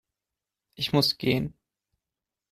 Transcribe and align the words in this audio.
Ich 0.73 0.93
muss 0.93 1.19
gehen 1.19 1.53